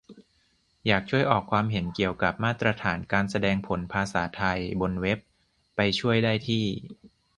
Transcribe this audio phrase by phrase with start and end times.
[0.87, 5.19] อยากช่วยออกความเห็นเกี่ยวกับมาตรฐานการแสดงผลภาษาไทยบนเว็บ
[5.75, 6.65] ไปช่วยได้ที่